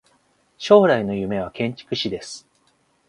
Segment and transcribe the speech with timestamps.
[0.57, 2.47] 将来の夢は建築士です。